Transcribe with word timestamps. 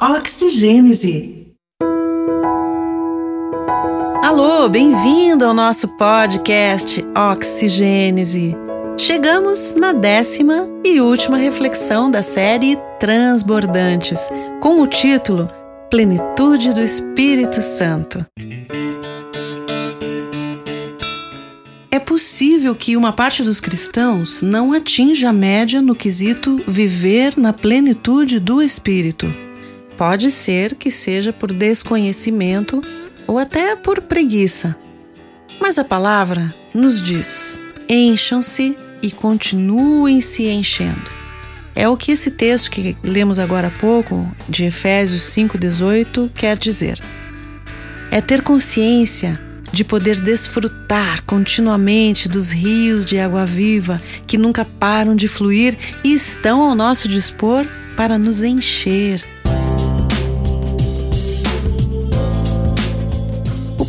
Oxigênese. 0.00 1.46
Alô, 4.22 4.68
bem-vindo 4.68 5.44
ao 5.44 5.54
nosso 5.54 5.96
podcast 5.96 7.04
Oxigênese. 7.16 8.56
Chegamos 8.98 9.74
na 9.74 9.92
décima 9.92 10.68
e 10.84 11.00
última 11.00 11.36
reflexão 11.36 12.10
da 12.10 12.22
série 12.22 12.78
Transbordantes, 13.00 14.30
com 14.60 14.80
o 14.80 14.86
título 14.86 15.48
Plenitude 15.90 16.72
do 16.72 16.80
Espírito 16.80 17.60
Santo. 17.62 18.24
É 21.94 21.98
possível 21.98 22.74
que 22.74 22.96
uma 22.96 23.12
parte 23.12 23.42
dos 23.42 23.60
cristãos 23.60 24.40
não 24.40 24.72
atinja 24.72 25.28
a 25.28 25.32
média 25.32 25.82
no 25.82 25.94
quesito 25.94 26.64
viver 26.66 27.36
na 27.36 27.52
plenitude 27.52 28.40
do 28.40 28.62
Espírito. 28.62 29.30
Pode 29.94 30.30
ser 30.30 30.74
que 30.74 30.90
seja 30.90 31.34
por 31.34 31.52
desconhecimento 31.52 32.80
ou 33.26 33.38
até 33.38 33.76
por 33.76 34.00
preguiça. 34.00 34.74
Mas 35.60 35.78
a 35.78 35.84
palavra 35.84 36.54
nos 36.72 37.02
diz: 37.02 37.60
encham-se 37.86 38.74
e 39.02 39.10
continuem 39.10 40.22
se 40.22 40.46
enchendo. 40.46 41.12
É 41.74 41.86
o 41.86 41.96
que 41.98 42.12
esse 42.12 42.30
texto 42.30 42.70
que 42.70 42.96
lemos 43.04 43.38
agora 43.38 43.68
há 43.68 43.70
pouco, 43.70 44.34
de 44.48 44.64
Efésios 44.64 45.24
5,18, 45.24 46.30
quer 46.34 46.56
dizer. 46.56 46.98
É 48.10 48.22
ter 48.22 48.40
consciência 48.40 49.51
de 49.72 49.84
poder 49.84 50.20
desfrutar 50.20 51.22
continuamente 51.24 52.28
dos 52.28 52.50
rios 52.50 53.04
de 53.06 53.18
água 53.18 53.46
viva 53.46 54.00
que 54.26 54.36
nunca 54.36 54.64
param 54.64 55.16
de 55.16 55.28
fluir 55.28 55.76
e 56.04 56.12
estão 56.12 56.62
ao 56.62 56.74
nosso 56.74 57.08
dispor 57.08 57.66
para 57.96 58.18
nos 58.18 58.42
encher 58.42 59.22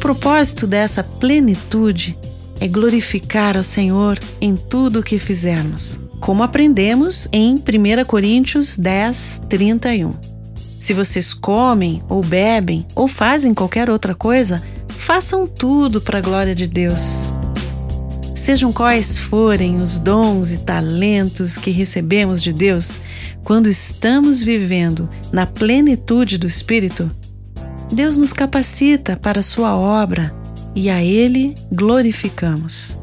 propósito 0.03 0.67
dessa 0.67 1.01
plenitude 1.01 2.19
é 2.59 2.67
glorificar 2.67 3.55
ao 3.55 3.63
Senhor 3.63 4.19
em 4.41 4.53
tudo 4.53 4.99
o 4.99 5.03
que 5.03 5.17
fizermos, 5.17 5.97
como 6.19 6.43
aprendemos 6.43 7.29
em 7.31 7.55
1 7.55 8.03
Coríntios 8.05 8.77
10, 8.77 9.43
31. 9.47 10.13
Se 10.77 10.93
vocês 10.93 11.33
comem 11.33 12.03
ou 12.09 12.21
bebem 12.21 12.85
ou 12.93 13.07
fazem 13.07 13.53
qualquer 13.53 13.89
outra 13.89 14.13
coisa, 14.13 14.61
façam 14.97 15.47
tudo 15.47 15.99
para 15.99 16.19
a 16.19 16.21
glória 16.21 16.55
de 16.55 16.67
Deus. 16.67 17.33
Sejam 18.35 18.73
quais 18.73 19.17
forem 19.17 19.81
os 19.81 19.99
dons 19.99 20.51
e 20.51 20.57
talentos 20.59 21.57
que 21.57 21.71
recebemos 21.71 22.43
de 22.43 22.51
Deus, 22.51 22.99
quando 23.43 23.69
estamos 23.69 24.43
vivendo 24.43 25.09
na 25.31 25.45
plenitude 25.45 26.37
do 26.37 26.47
Espírito, 26.47 27.09
Deus 27.91 28.17
nos 28.17 28.33
capacita 28.33 29.15
para 29.15 29.41
sua 29.41 29.75
obra 29.75 30.33
e 30.75 30.89
a 30.89 31.03
Ele 31.03 31.53
glorificamos. 31.71 32.99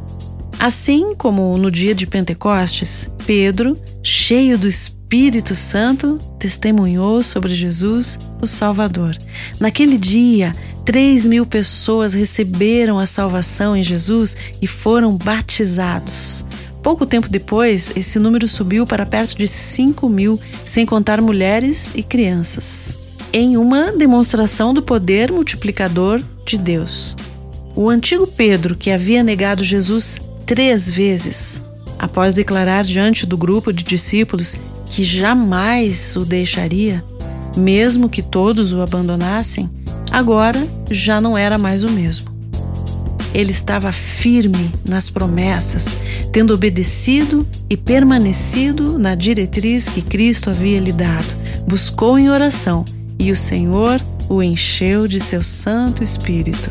Assim 0.58 1.14
como 1.14 1.56
no 1.56 1.70
dia 1.70 1.94
de 1.94 2.06
Pentecostes, 2.06 3.10
Pedro, 3.24 3.78
cheio 4.02 4.58
do 4.58 4.68
Espírito 4.68 5.54
Santo, 5.54 6.18
testemunhou 6.38 7.22
sobre 7.22 7.54
Jesus, 7.54 8.18
o 8.42 8.46
Salvador. 8.46 9.16
Naquele 9.58 9.96
dia, 9.96 10.54
três 10.84 11.26
mil 11.26 11.46
pessoas 11.46 12.14
receberam 12.14 12.98
a 12.98 13.06
salvação 13.06 13.76
em 13.76 13.82
Jesus 13.82 14.36
e 14.60 14.66
foram 14.66 15.16
batizados. 15.16 16.44
Pouco 16.82 17.04
tempo 17.04 17.28
depois, 17.28 17.92
esse 17.94 18.18
número 18.18 18.48
subiu 18.48 18.86
para 18.86 19.04
perto 19.04 19.36
de 19.36 19.46
5 19.46 20.08
mil, 20.08 20.40
sem 20.64 20.86
contar 20.86 21.20
mulheres 21.20 21.92
e 21.94 22.02
crianças 22.02 23.00
em 23.32 23.56
uma 23.56 23.92
demonstração 23.92 24.74
do 24.74 24.82
poder 24.82 25.30
multiplicador 25.30 26.20
de 26.44 26.58
Deus. 26.58 27.16
O 27.74 27.88
antigo 27.88 28.26
Pedro, 28.26 28.74
que 28.74 28.90
havia 28.90 29.22
negado 29.22 29.62
Jesus 29.62 30.20
três 30.44 30.90
vezes, 30.90 31.62
após 31.98 32.34
declarar 32.34 32.82
diante 32.82 33.26
do 33.26 33.38
grupo 33.38 33.72
de 33.72 33.84
discípulos 33.84 34.56
que 34.86 35.04
jamais 35.04 36.16
o 36.16 36.24
deixaria, 36.24 37.04
mesmo 37.56 38.08
que 38.08 38.22
todos 38.22 38.72
o 38.72 38.80
abandonassem, 38.80 39.70
agora 40.10 40.66
já 40.90 41.20
não 41.20 41.36
era 41.36 41.56
mais 41.56 41.84
o 41.84 41.90
mesmo. 41.90 42.30
Ele 43.32 43.52
estava 43.52 43.92
firme 43.92 44.72
nas 44.88 45.08
promessas, 45.08 45.98
tendo 46.32 46.52
obedecido 46.52 47.46
e 47.68 47.76
permanecido 47.76 48.98
na 48.98 49.14
diretriz 49.14 49.88
que 49.88 50.02
Cristo 50.02 50.50
havia 50.50 50.80
lhe 50.80 50.92
dado. 50.92 51.34
Buscou 51.66 52.18
em 52.18 52.28
oração 52.28 52.84
e 53.18 53.30
o 53.30 53.36
Senhor 53.36 54.00
o 54.28 54.42
encheu 54.42 55.06
de 55.06 55.20
seu 55.20 55.42
Santo 55.42 56.02
Espírito. 56.02 56.70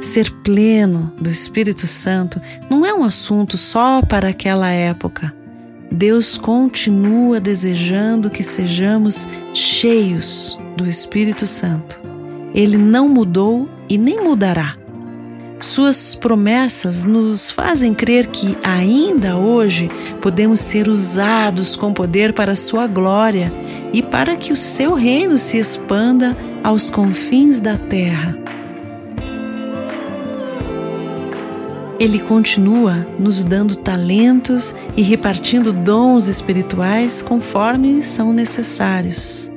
Ser 0.00 0.30
pleno 0.42 1.12
do 1.20 1.28
Espírito 1.28 1.86
Santo 1.86 2.40
não 2.70 2.86
é 2.86 2.94
um 2.94 3.04
assunto 3.04 3.58
só 3.58 4.00
para 4.00 4.28
aquela 4.28 4.70
época. 4.70 5.34
Deus 5.90 6.36
continua 6.36 7.40
desejando 7.40 8.28
que 8.28 8.42
sejamos 8.42 9.28
cheios 9.54 10.58
do 10.76 10.88
Espírito 10.88 11.46
Santo. 11.46 12.00
Ele 12.54 12.76
não 12.76 13.08
mudou 13.08 13.68
e 13.88 13.96
nem 13.96 14.22
mudará. 14.22 14.76
Suas 15.58 16.14
promessas 16.14 17.04
nos 17.04 17.50
fazem 17.50 17.94
crer 17.94 18.26
que 18.26 18.58
ainda 18.62 19.36
hoje 19.36 19.90
podemos 20.20 20.60
ser 20.60 20.86
usados 20.86 21.76
com 21.76 21.94
poder 21.94 22.34
para 22.34 22.54
sua 22.54 22.86
glória 22.86 23.50
e 23.92 24.02
para 24.02 24.36
que 24.36 24.52
o 24.52 24.56
seu 24.56 24.92
reino 24.92 25.38
se 25.38 25.58
expanda 25.58 26.36
aos 26.62 26.90
confins 26.90 27.60
da 27.60 27.78
terra. 27.78 28.36
Ele 31.98 32.20
continua 32.20 33.06
nos 33.18 33.44
dando 33.44 33.74
talentos 33.74 34.76
e 34.96 35.02
repartindo 35.02 35.72
dons 35.72 36.26
espirituais 36.26 37.22
conforme 37.22 38.02
são 38.02 38.32
necessários. 38.32 39.50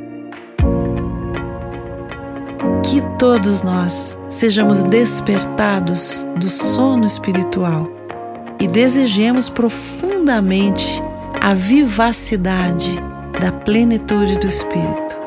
Que 2.83 3.01
todos 3.17 3.61
nós 3.61 4.17
sejamos 4.29 4.83
despertados 4.83 6.25
do 6.38 6.50
sono 6.50 7.05
espiritual 7.05 7.91
e 8.59 8.67
desejemos 8.67 9.50
profundamente 9.50 11.03
a 11.41 11.53
vivacidade 11.53 13.01
da 13.39 13.51
plenitude 13.51 14.38
do 14.39 14.47
Espírito. 14.47 15.19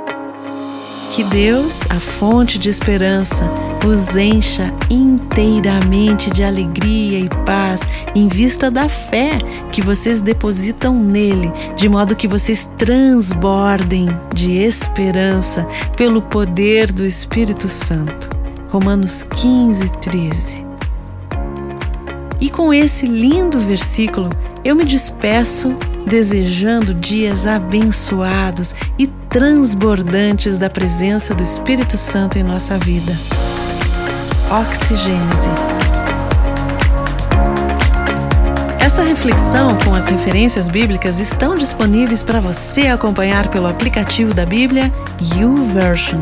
Que 1.10 1.24
Deus, 1.24 1.82
a 1.90 2.00
fonte 2.00 2.58
de 2.58 2.70
esperança, 2.70 3.50
os 3.84 4.14
encha 4.14 4.72
inteiramente 4.88 6.30
de 6.30 6.44
alegria 6.44 7.18
e 7.18 7.28
paz 7.44 7.80
em 8.14 8.28
vista 8.28 8.70
da 8.70 8.88
fé 8.88 9.38
que 9.72 9.82
vocês 9.82 10.20
depositam 10.20 10.94
nele, 10.94 11.52
de 11.76 11.88
modo 11.88 12.14
que 12.14 12.28
vocês 12.28 12.68
transbordem 12.78 14.08
de 14.34 14.52
esperança 14.58 15.66
pelo 15.96 16.22
poder 16.22 16.92
do 16.92 17.04
Espírito 17.04 17.68
Santo. 17.68 18.30
Romanos 18.70 19.24
15, 19.24 19.90
13. 20.00 20.66
E 22.40 22.48
com 22.50 22.72
esse 22.72 23.06
lindo 23.06 23.58
versículo, 23.60 24.30
eu 24.64 24.74
me 24.74 24.84
despeço 24.84 25.74
desejando 26.06 26.94
dias 26.94 27.46
abençoados 27.46 28.74
e 28.98 29.06
transbordantes 29.06 30.58
da 30.58 30.68
presença 30.68 31.34
do 31.34 31.42
Espírito 31.42 31.96
Santo 31.96 32.38
em 32.38 32.42
nossa 32.42 32.78
vida. 32.78 33.16
Oxigênese. 34.52 35.48
Essa 38.78 39.02
reflexão 39.02 39.78
com 39.82 39.94
as 39.94 40.08
referências 40.08 40.68
bíblicas 40.68 41.18
estão 41.18 41.54
disponíveis 41.54 42.22
para 42.22 42.38
você 42.38 42.88
acompanhar 42.88 43.48
pelo 43.48 43.66
aplicativo 43.66 44.34
da 44.34 44.44
Bíblia 44.44 44.92
YouVersion, 45.36 46.20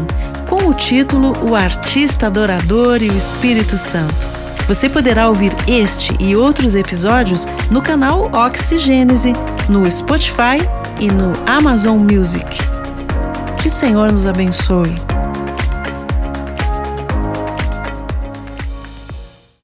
com 0.48 0.68
o 0.68 0.72
título 0.72 1.32
O 1.44 1.56
Artista 1.56 2.28
Adorador 2.28 3.02
e 3.02 3.10
o 3.10 3.16
Espírito 3.16 3.76
Santo. 3.76 4.28
Você 4.68 4.88
poderá 4.88 5.26
ouvir 5.26 5.52
este 5.66 6.16
e 6.20 6.36
outros 6.36 6.76
episódios 6.76 7.48
no 7.68 7.82
canal 7.82 8.30
Oxigênese, 8.32 9.32
no 9.68 9.90
Spotify 9.90 10.62
e 11.00 11.08
no 11.08 11.32
Amazon 11.48 11.98
Music. 11.98 12.60
Que 13.60 13.66
o 13.66 13.70
Senhor 13.70 14.12
nos 14.12 14.28
abençoe. 14.28 15.09